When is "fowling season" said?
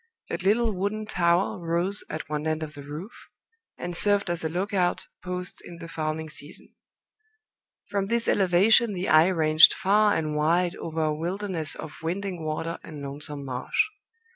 5.87-6.73